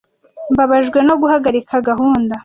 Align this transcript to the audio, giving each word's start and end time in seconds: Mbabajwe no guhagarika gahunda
Mbabajwe 0.53 0.99
no 1.07 1.15
guhagarika 1.21 1.75
gahunda 1.89 2.35